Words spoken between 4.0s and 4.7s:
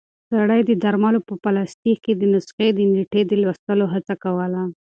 کوله.